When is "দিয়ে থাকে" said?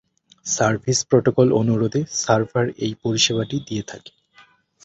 3.67-4.11